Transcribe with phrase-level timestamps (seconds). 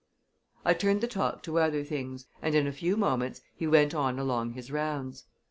[0.65, 4.17] I turned the talk to other things, and in a few moments he went on
[4.17, 5.25] along his rounds.